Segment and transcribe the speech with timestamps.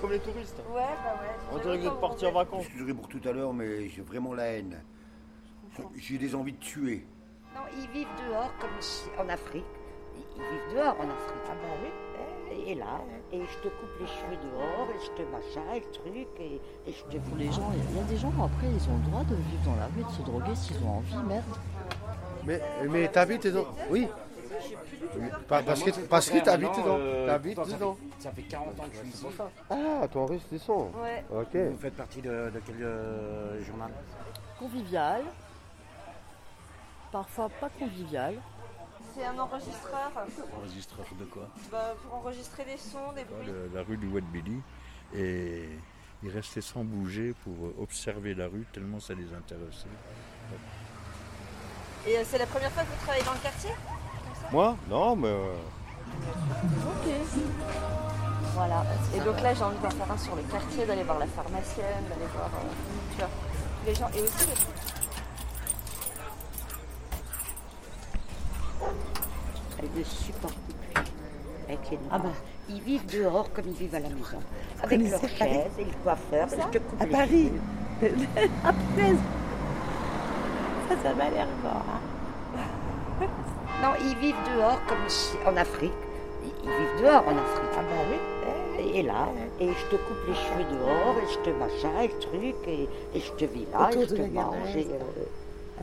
[0.00, 0.56] comme les touristes.
[0.72, 1.36] Ouais, bah ouais.
[1.52, 2.64] On dirait que vous êtes partis en vacances.
[2.64, 4.80] Excusez pour tout à l'heure, mais j'ai vraiment la haine.
[5.96, 7.06] J'ai des envies de tuer.
[7.54, 9.64] Non, ils vivent dehors comme si- en Afrique.
[10.16, 11.44] Ils vivent dehors en Afrique.
[11.46, 11.88] Ah bah oui.
[12.66, 13.00] Et là,
[13.32, 16.60] et je te coupe les cheveux dehors, et je te machin, et le truc, et,
[16.86, 19.10] et je te Pour les gens, il y a des gens après, ils ont le
[19.10, 21.44] droit de vivre dans la rue, de se droguer s'ils ont envie, merde.
[22.44, 23.48] Mais, mais t'habites
[23.90, 24.08] Oui.
[25.48, 26.98] Pa- Parce que, parce que t'habites dedans.
[27.26, 27.96] T'habites dedans.
[28.18, 29.26] Ça fait 40 ans que je suis ici.
[29.70, 30.90] Ah, ton russe descend.
[30.96, 31.24] Ouais.
[31.30, 31.54] Ok.
[31.54, 33.90] Vous faites partie de, de quel euh, journal?
[34.58, 35.22] Convivial,
[37.12, 38.34] parfois pas convivial.
[39.14, 40.10] C'est un enregistreur
[40.56, 41.48] Enregistreur de quoi?
[41.72, 43.46] Bah, pour enregistrer des sons, des bruits.
[43.46, 44.60] Le- La rue du Wat Billy.
[45.14, 45.68] Et
[46.22, 49.86] ils restaient sans bouger pour observer la rue tellement ça les intéressait.
[52.06, 53.70] Et euh, c'est la première fois que vous travaillez dans le quartier?
[54.52, 55.28] Moi Non, mais.
[55.28, 55.54] euh,
[56.86, 57.12] Ok.
[58.54, 58.82] Voilà.
[59.14, 62.04] Et donc là, j'ai envie d'en faire un sur le quartier, d'aller voir la pharmacienne,
[62.08, 62.68] d'aller voir euh,
[63.12, 63.28] tu vois,
[63.86, 64.08] les gens.
[64.16, 64.54] Et aussi les
[69.80, 71.02] Elle ne supporte plus.
[71.68, 72.28] Avec les ah bah.
[72.68, 74.38] Ils vivent dehors comme ils vivent à la maison.
[74.82, 76.48] Avec leurs chaises et le coiffeur.
[76.48, 77.52] Je te coupe À les Paris.
[78.00, 78.14] cheveux.
[78.64, 79.16] Ah, punaise.
[80.88, 81.84] Ça, ça m'a l'air fort.
[81.88, 82.00] hein.
[83.82, 85.92] Non, ils vivent dehors comme si- en Afrique.
[86.42, 87.70] Ils vivent dehors en Afrique.
[87.76, 88.18] Ah bah oui.
[88.94, 89.28] Et là,
[89.60, 92.88] et je te coupe les cheveux dehors, et je te machin, et le truc, et,
[93.14, 94.76] et je te vis là, et je te mange.
[94.76, 95.24] Et, euh,
[95.78, 95.82] Ah,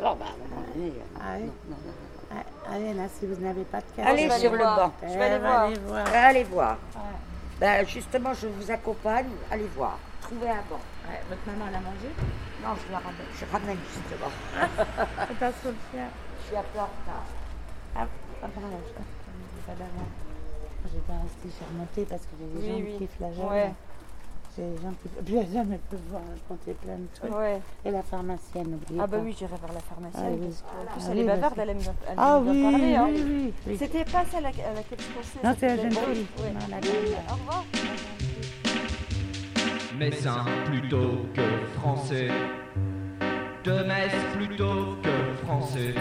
[0.00, 1.92] alors, bah, à un moment donné, euh, Ah oui non, non, non,
[2.34, 2.44] non.
[2.68, 4.08] Ah, Allez, là, si vous n'avez pas de carte.
[4.08, 4.92] Allez sur le banc.
[5.02, 5.60] Je vais aller Eh, voir.
[5.64, 6.06] Allez voir.
[6.14, 6.76] Allez voir.
[7.60, 9.26] Ben, justement, je vous accompagne.
[9.50, 9.98] Allez voir.
[10.32, 10.80] Trouvez un banc.
[11.08, 12.08] Ouais, votre maman, elle a mangé?
[12.64, 13.28] Non, je la ramène.
[13.36, 14.32] Je ramène justement.
[15.28, 16.08] C'est pas trop faire.
[16.40, 17.24] Je suis un peu en retard.
[17.94, 18.06] Ah,
[18.40, 18.92] pardon, je
[19.66, 20.08] pas d'avant.
[20.88, 22.96] J'étais restée sur remontée parce que j'ai des gens oui.
[22.98, 23.50] qui flageolent.
[23.52, 23.72] Ouais.
[24.56, 25.36] J'ai des gens qui.
[25.58, 27.34] Hommes, elles peuvent voir, compter plein de trucs.
[27.34, 27.60] Ouais.
[27.84, 29.16] Et la pharmacienne, n'oubliez Ah pas.
[29.18, 30.48] bah oui, j'irai voir la pharmacienne Ah oui.
[30.48, 32.36] parce qu'en plus Ah elle oui, est parce bavarde, que- elle aime bien, elle Ah
[32.38, 32.94] aime bien oui, parler.
[32.96, 33.08] hein.
[33.10, 33.76] oui, oui.
[33.78, 35.38] C'était pas celle à, laquelle je pensais.
[35.44, 36.26] Non, c'est la jeune fille.
[36.70, 36.76] la.
[37.32, 37.64] Au revoir.
[40.02, 41.42] Messin plutôt que
[41.78, 42.26] français.
[43.62, 45.94] De Metz plutôt que français.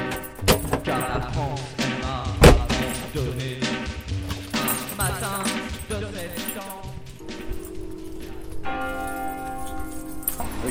[0.83, 3.59] Car la France elle m'a abandonné.
[4.55, 5.43] Un matin
[5.87, 6.89] de septembre.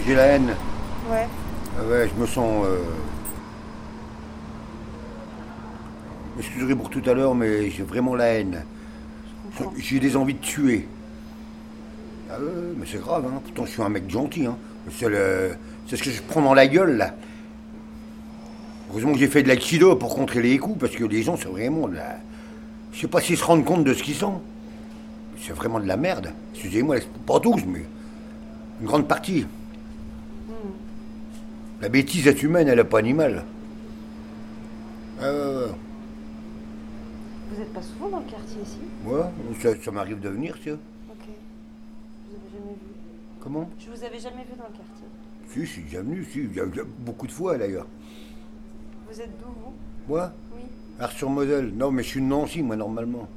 [0.05, 0.57] J'ai la haine.
[1.09, 1.29] Ouais.
[1.79, 2.65] Ah ouais, je me sens.
[2.67, 2.79] euh,
[6.41, 8.65] Excusez pour tout à l'heure, mais j'ai vraiment la haine.
[9.79, 10.89] J'ai des envies de tuer.
[12.33, 12.47] Ah ouais,
[12.77, 13.41] mais c'est grave, hein.
[13.45, 14.57] Pourtant, je suis un mec gentil, hein.
[14.93, 15.53] C'est le...
[15.87, 17.15] c'est ce que je prends dans la gueule, là.
[18.91, 21.49] Heureusement que j'ai fait de l'aïkido pour contrer les coups, parce que les gens, c'est
[21.49, 22.19] vraiment de la...
[22.93, 24.41] Je sais pas s'ils se rendent compte de ce qu'ils sont.
[25.41, 26.33] C'est vraiment de la merde.
[26.53, 26.97] Excusez-moi,
[27.27, 27.85] pas tous, mais
[28.81, 29.47] une grande partie.
[31.81, 33.45] La bêtise est humaine, elle n'est pas animale.
[35.21, 35.73] Ouais, ouais.
[37.51, 38.79] Vous n'êtes pas souvent dans le quartier ici?
[39.63, 40.79] Ça, ça m'arrive de venir, tu vois.
[41.11, 41.27] Ok.
[41.27, 42.81] Je vous avais jamais vu.
[43.41, 45.07] Comment Je vous avais jamais vu dans le quartier.
[45.49, 46.49] Si, je suis déjà venu, si,
[47.01, 47.87] beaucoup de fois d'ailleurs.
[49.11, 49.73] Vous êtes d'où vous?
[50.09, 50.33] Moi?
[50.55, 50.63] Oui.
[50.99, 51.73] Ars-sur-Moselle.
[51.75, 53.29] Non, mais je suis de Nancy, moi, normalement.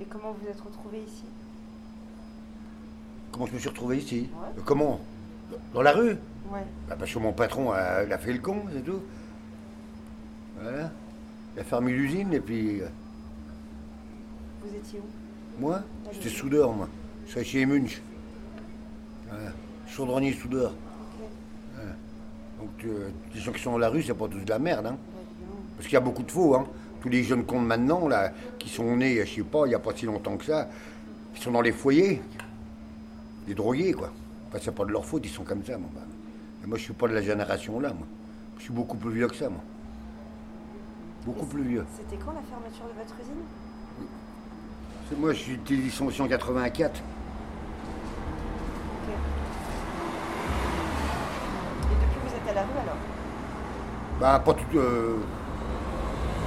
[0.00, 1.24] Et comment vous êtes retrouvé ici?
[3.32, 4.28] Comment je me suis retrouvé ici?
[4.32, 4.48] Ouais.
[4.58, 5.00] Euh, Comment?
[5.74, 6.16] Dans la rue?
[6.50, 6.64] Ouais.
[6.88, 9.00] bah, Parce que mon patron a, il a fait le con, c'est tout.
[10.60, 10.90] Voilà.
[11.54, 12.80] Il a fermé l'usine et puis.
[12.80, 12.88] euh,
[14.64, 15.60] Vous étiez où?
[15.60, 15.82] Moi?
[16.12, 16.88] J'étais soudeur, moi.
[17.26, 18.00] Je suis chez Munch.
[19.28, 19.50] Voilà.
[19.88, 20.72] Chaudronnier soudeur.
[21.74, 21.90] Voilà.
[22.60, 24.86] Donc, euh, les gens qui sont dans la rue, c'est pas tous de la merde,
[24.86, 24.96] hein.
[25.76, 26.66] Parce qu'il y a beaucoup de faux, hein.
[27.00, 29.74] Tous les jeunes cons de maintenant, là, qui sont nés, je sais pas, il n'y
[29.74, 30.68] a pas si longtemps que ça,
[31.34, 32.22] qui sont dans les foyers.
[33.46, 34.12] Des drogués, quoi.
[34.48, 35.90] Enfin, c'est pas de leur faute, ils sont comme ça, moi.
[36.64, 38.06] Et moi, je suis pas de la génération là, moi.
[38.58, 39.60] Je suis beaucoup plus vieux que ça, moi.
[41.24, 41.84] Beaucoup plus vieux.
[41.96, 43.42] C'était quand la fermeture de votre usine?
[45.08, 46.96] C'est moi, je suis été licencié en 84.
[46.96, 47.02] Et
[51.94, 52.96] depuis vous êtes à la rue alors
[54.20, 55.16] Bah, pas tout, euh,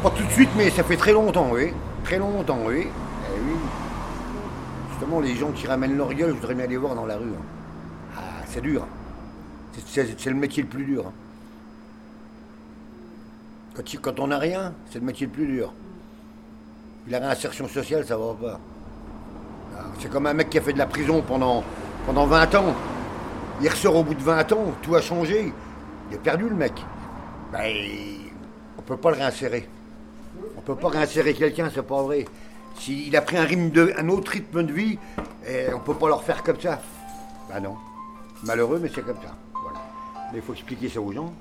[0.03, 1.73] pas tout de suite, mais ça fait très longtemps, oui.
[2.03, 2.87] Très longtemps, oui.
[2.87, 3.39] Eh.
[4.91, 7.29] Justement, les gens qui ramènent leur gueule, je voudrais bien les voir dans la rue.
[7.37, 8.17] hein.
[8.17, 8.85] Ah, c'est dur.
[9.85, 11.05] C'est le métier le plus dur.
[11.07, 11.13] hein.
[13.75, 15.71] Quand, tu- quand on n'a rien, c'est le métier le plus dur.
[17.07, 18.59] La réinsertion sociale, ça va pas?
[19.77, 21.63] Ah, C'est comme un mec qui a fait de la prison pendant,
[22.05, 22.73] pendant 20 ans.
[23.61, 25.53] Il ressort au bout de 20 ans, tout a changé.
[26.09, 26.73] Il est perdu, le mec.
[27.51, 27.75] Ben,
[28.77, 29.67] on peut pas le réinsérer.
[30.57, 32.25] On peut pas réinsérer quelqu'un, c'est pas vrai.
[32.75, 34.97] S'il a pris un, rythme autre rythme de vie,
[35.47, 36.79] et on peut pas leur faire comme ça.
[37.49, 37.75] Bah non.
[38.43, 39.35] Malheureux, mais c'est comme ça.
[39.61, 39.79] Voilà.
[40.31, 41.33] Mais il faut expliquer ça aux gens.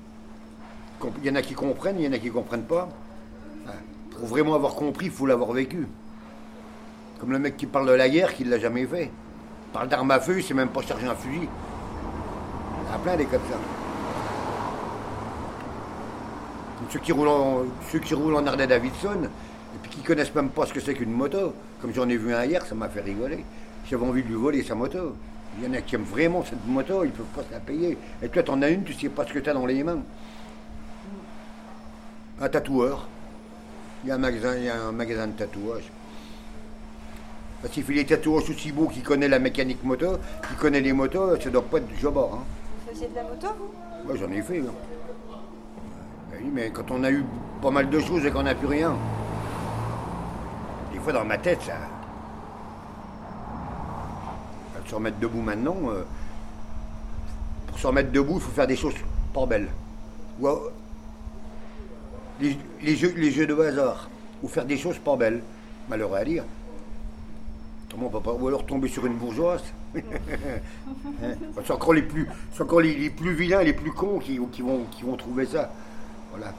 [1.19, 2.89] Il y en a qui comprennent, il y en a qui comprennent pas.
[4.11, 5.87] Pour vraiment avoir compris, il faut l'avoir vécu.
[7.19, 9.05] Comme le mec qui parle de la guerre, qui ne l'a jamais fait.
[9.05, 11.47] Il parle d'armes à feu, il sait même pas charger un fusil.
[11.47, 13.55] Il y en a plein des comme ça.
[13.55, 13.61] Comme
[16.89, 20.49] Ceux qui roulent en, ceux qui roulent en Harley Davidson, et puis qui connaissent même
[20.49, 21.53] pas ce que c'est qu'une moto.
[21.81, 23.45] Comme j'en ai vu un hier, ça m'a fait rigoler.
[23.89, 25.15] J'avais envie de lui voler sa moto.
[25.57, 27.97] Il y en a qui aiment vraiment cette moto, ils peuvent pas se la payer.
[28.21, 29.99] Et toi, t'en as une, tu sais pas ce que t'as dans les mains.
[32.41, 33.07] Un tatoueur.
[34.03, 35.91] Il y a un magasin, il y a un magasin de tatouage.
[37.61, 40.93] Parce qu'il fait les tatouages aussi beaux qu'il connaît la mécanique moto, qu'il connaît les
[40.93, 42.29] motos, ça doit pas être du jobard.
[42.33, 42.43] Hein.
[42.85, 44.07] Vous faisiez de la moto, vous?
[44.07, 44.59] Moi, j'en ai fait.
[44.59, 44.71] hein.
[46.41, 47.23] Oui, mais quand on a eu
[47.61, 48.95] pas mal de choses et qu'on n'a plus rien,
[50.93, 51.73] des fois dans ma tête, ça.
[54.75, 55.75] Faut Se remettre debout maintenant.
[55.89, 56.03] euh,
[57.67, 58.95] Pour se remettre debout, il faut faire des choses
[59.33, 59.69] pas belles.
[60.39, 60.71] Ou, euh,
[62.39, 64.09] les, jeux, de hasard.
[64.41, 65.41] Ou faire des choses pas belles.
[65.89, 66.43] Malheureux à dire.
[67.97, 69.63] Ou alors tomber sur une bourgeoise.
[71.21, 71.33] Hein?
[71.65, 72.27] C'est encore les plus,
[72.59, 75.71] encore les, plus vilains, les plus cons qui vont trouver ça.
[76.31, 76.53] Voilà.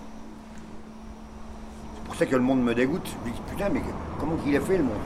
[1.96, 3.08] C'est pour ça que le monde me dégoûte.
[3.24, 3.82] Je me dis, putain, mais
[4.18, 4.98] comment qu'il a fait le monde?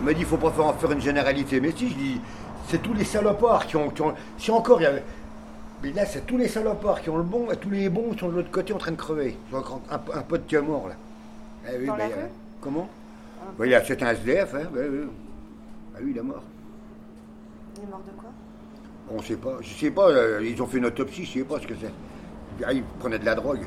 [0.00, 1.60] On m'a dit, il faut pas faire, en faire une généralité.
[1.60, 2.20] Mais si, je dis,
[2.68, 5.04] c'est tous les salopards qui ont, qui ont- Si encore il y avait.
[5.82, 8.28] Mais là, c'est tous les salopards qui ont le bon, et tous les bons sont
[8.28, 9.36] de l'autre côté en train de crever.
[9.52, 10.94] Un, un pote qui est mort, là.
[11.72, 12.20] Eh oui, Dans la ben, rue?
[12.20, 12.26] euh,
[12.60, 12.88] Comment?
[13.58, 14.68] Oui, il a- c'est un SDF, hein.
[14.72, 15.08] ben, oui.
[15.94, 16.42] Ah oui, il est mort.
[17.76, 18.30] Il est mort de quoi?
[19.10, 19.58] On ne sait pas.
[19.60, 21.92] Je sais pas, euh, ils ont fait une autopsie, je sais pas ce que c'est.
[22.64, 23.66] Ah, ils prenaient de la drogue.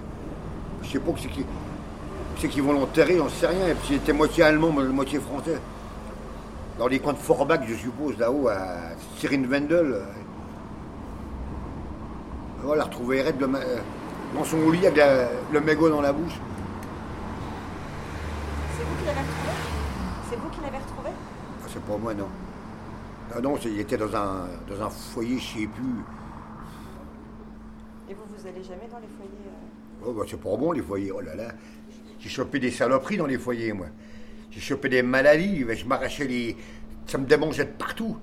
[0.83, 1.45] Je sais pas que c'est qui.
[2.39, 3.67] C'est qu'ils vont l'enterrer, j'en sais rien.
[3.67, 5.59] Et puis c'était moitié allemand, mo- moitié français.
[6.77, 8.57] Dans les coins de Forbach, je suppose, là-haut, à
[9.17, 10.01] Cyrine Wendel.
[12.63, 13.77] Voilà, retrouver Red le ma- euh,
[14.35, 16.33] dans son lit avec la- le mégot dans la bouche.
[18.77, 19.51] C'est vous qui l'avez retrouvé?
[20.29, 21.09] C'est vous qui l'avez retrouvé?
[21.63, 22.27] Ah, c'est pas moi, non.
[23.35, 26.03] Ah non, il était dans un, dans un foyer, je sais plus.
[28.45, 31.11] Vous, allez jamais dans les foyers euh, Oh, bah, c'est pas bon, les foyers.
[31.11, 31.47] Oh là là.
[32.19, 33.87] J'ai chopé des saloperies dans les foyers, moi.
[34.51, 35.65] J'ai chopé des maladies.
[35.67, 36.55] Je m'arrachais les.
[37.07, 38.17] Ça me démangeait de partout.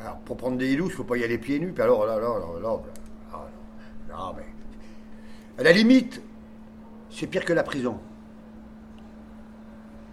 [0.00, 1.72] Alors, pour prendre des douches, il faut pas y aller pieds nus.
[1.72, 2.82] Puis alors, là, là, là, là, là,
[3.30, 3.48] là,
[4.08, 5.60] là, mais.
[5.60, 6.20] À la limite,
[7.08, 8.00] c'est pire que la prison.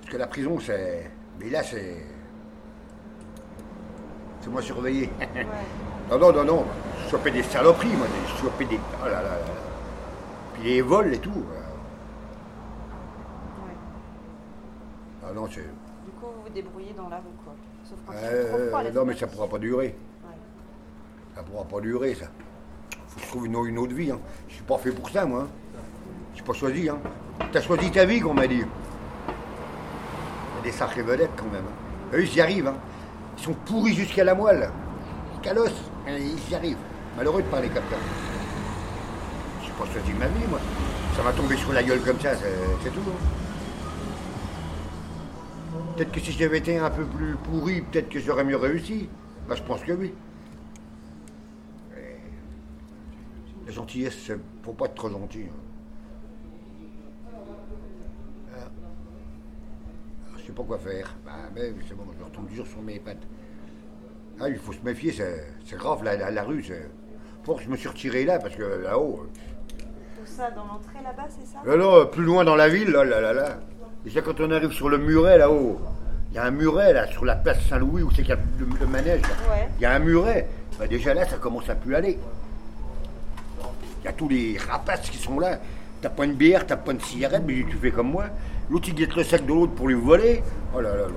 [0.02, 1.10] Parce que la prison, c'est.
[1.40, 1.98] Mais là, c'est.
[4.42, 5.10] C'est moi surveillé.
[6.12, 6.66] non, non, non, non.
[7.16, 8.08] Je chopais des saloperies, moi.
[8.28, 8.78] Je chopais des.
[9.02, 9.30] Oh là là.
[10.54, 11.30] Puis les vols et tout.
[11.32, 11.62] euh.
[15.26, 15.62] Ah non, c'est.
[15.62, 17.54] Du coup, vous vous débrouillez dans la rue, quoi.
[17.86, 19.96] Sauf quand Euh, trop froid, non, mais ça pourra pas durer.
[20.26, 20.36] Ouais.
[21.36, 22.26] Ça pourra pas durer, ça.
[23.08, 24.12] Faut que je trouve une, une autre vie.
[24.12, 24.20] Hein.
[24.50, 25.44] Je suis pas fait pour ça, moi.
[25.44, 25.48] hein.
[26.32, 26.90] Je suis pas choisi.
[26.90, 26.98] Hein.
[27.54, 28.56] T'as choisi ta vie, qu'on m'a dit.
[28.56, 28.60] Il
[30.58, 31.64] y a des sacrés vedettes, quand même.
[31.66, 32.14] hein.
[32.18, 32.68] Eux, ils y arrivent.
[32.68, 32.76] Hein.
[33.38, 34.70] Ils sont pourris jusqu'à la moelle.
[35.34, 35.72] Jusqu'à l'os.
[36.10, 36.78] Ils y arrivent.
[37.18, 37.98] Malheureux de parler comme ça.
[39.64, 40.60] Je pas choisi ma vie, moi.
[41.16, 43.00] Ça m'a tombé sur la gueule comme ça, c'est tout.
[43.00, 43.14] hein.
[45.96, 49.08] Peut-être que si j'avais été un peu plus pourri, peut-être que j'aurais mieux réussi.
[49.50, 50.14] Je pense que oui.
[53.66, 54.32] La gentillesse,
[54.64, 55.44] faut pas être trop gentil.
[55.50, 55.56] hein.
[58.54, 58.58] Ah.
[60.28, 61.16] Alors, je sais pas quoi faire.
[61.26, 63.26] Bah, mais c'est bon, je retombe toujours sur mes pattes.
[64.40, 66.90] Ah, il faut se méfier, c'est grave, la, la, la rue, c'est...
[67.46, 69.22] Pour je me suis retiré là, parce que là-haut...
[69.22, 69.84] euh,
[70.18, 71.60] Tout ça dans l'entrée là-bas, c'est ça?
[71.64, 73.50] Là, là, plus loin dans la ville, là, là, là, là.
[74.04, 75.80] Déjà, quand on arrive sur le muret, là-haut,
[76.32, 78.38] il y a un muret, là, sur la place Saint-Louis, où c'est qu'il y a
[78.58, 79.22] le, le manège.
[79.22, 79.70] Ouais.
[79.78, 80.50] Il y a un muret.
[80.80, 82.18] Bah, déjà, là, ça commence à plus aller.
[84.02, 85.60] Il y a tous les rapaces qui sont là.
[86.02, 88.26] T'as pas une bière, t'as pas une cigarette, mais tu fais comme moi.
[88.72, 90.44] L'autre, il guette le sac de l'autre pour lui voler.
[90.76, 91.08] Oh là là là.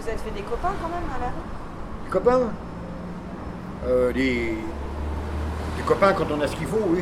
[0.00, 2.04] Vous avez fait des copains quand même à la rue?
[2.04, 2.52] Des copains?
[3.86, 4.54] Euh, des...
[5.76, 7.00] des copains quand on a ce qu'il faut, oui.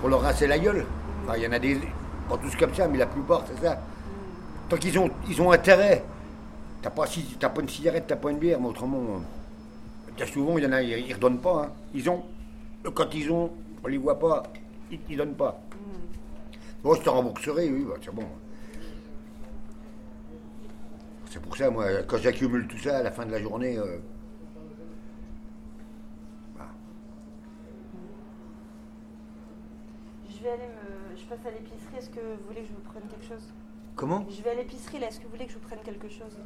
[0.00, 0.84] Pour leur rincer la gueule.
[1.24, 1.78] Enfin, il y en a des.
[2.28, 3.80] Pas tous comme ça, mais la plupart, c'est ça.
[4.68, 6.04] Tant qu'ils ont, ils ont intérêt.
[6.82, 9.00] T'as pas, si, pas une cigarette, t'as pas une bière, mais autrement.
[10.20, 11.64] euh, souvent, il y en a, ils, ils redonnent pas.
[11.64, 11.72] hein.
[11.94, 12.22] Ils ont.
[12.94, 13.50] Quand ils ont,
[13.82, 14.42] on les voit pas,
[14.90, 15.58] ils, ils donnent pas.
[16.84, 18.24] Bon, je te rembourserai, oui, bah, c'est bon.
[21.30, 23.76] C'est pour ça, moi, quand j'accumule tout ça à la fin de la journée.
[23.78, 23.98] euh,
[30.30, 31.16] Je vais aller me.
[31.16, 31.96] Je passe à l'épicerie.
[31.98, 33.52] Est-ce que vous voulez que je vous prenne quelque chose?
[33.96, 34.26] Comment?
[34.30, 35.08] Je vais à l'épicerie là.
[35.08, 36.36] Est-ce que vous voulez que je vous prenne quelque chose?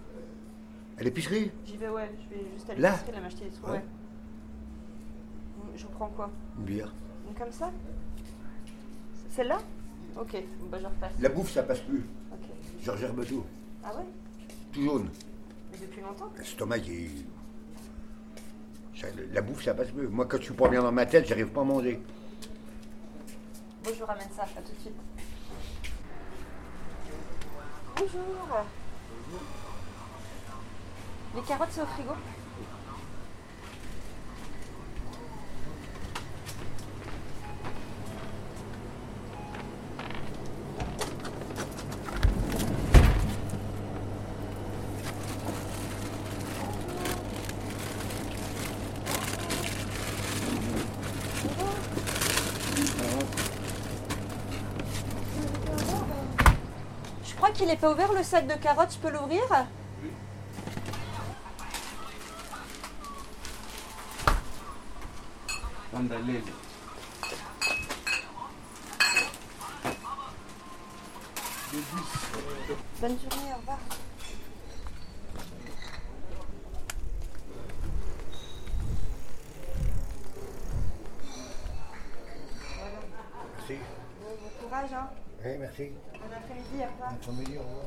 [0.99, 1.51] À l'épicerie?
[1.67, 2.11] J'y vais, ouais.
[2.25, 2.91] Je vais juste à Là?
[2.91, 3.67] l'épicerie là m'acheter des trucs.
[3.67, 3.73] Ouais.
[3.75, 3.83] Ouais.
[5.77, 6.31] Je vous prends quoi?
[6.59, 6.93] Une bière.
[7.29, 7.71] Une Comme ça?
[9.31, 9.59] Celle-là?
[10.21, 10.33] Ok.
[10.61, 11.13] Bon, bah je repasse.
[11.21, 12.05] La bouffe, ça passe plus.
[12.33, 12.49] Ok.
[12.83, 13.47] Georges Herbeteau.
[13.85, 14.05] Ah ouais?
[14.73, 15.09] Tout jaune.
[15.71, 16.31] Mais depuis longtemps?
[16.37, 17.25] L'estomac, il...
[18.95, 20.09] ça- La bouffe, ça passe plus.
[20.09, 22.01] Moi, quand je suis pas bien dans ma tête, j'arrive pas à manger.
[23.83, 24.43] Bon, je vous ramène ça.
[24.43, 24.95] À tout de suite.
[27.97, 28.65] Bonjour.
[31.35, 32.13] Les carottes, c'est au frigo
[57.25, 59.41] Je crois qu'il n'est pas ouvert le sac de carottes, je peux l'ouvrir?
[65.93, 66.09] Bonne
[73.01, 73.79] journée, au revoir.
[83.57, 83.79] Merci.
[84.21, 85.11] Bon, bon courage, hein.
[85.45, 85.91] Oui, merci.
[86.13, 87.15] Bon après-midi, au revoir.
[87.27, 87.87] Bon midi, au revoir.